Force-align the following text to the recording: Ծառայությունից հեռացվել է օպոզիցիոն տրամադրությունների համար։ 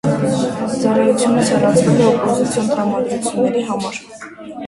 Ծառայությունից 0.83 1.51
հեռացվել 1.55 2.01
է 2.05 2.07
օպոզիցիոն 2.13 2.71
տրամադրությունների 2.73 3.63
համար։ 3.71 4.01